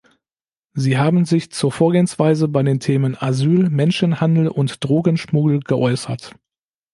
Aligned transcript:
Sie 0.73 0.97
haben 0.97 1.25
sich 1.25 1.51
zur 1.51 1.71
Vorgehensweise 1.71 2.47
bei 2.47 2.63
den 2.63 2.79
Themen 2.79 3.15
Asyl, 3.15 3.69
Menschenhandel 3.69 4.47
und 4.47 4.83
Drogenschmuggel 4.83 5.59
geäußert. 5.59 6.33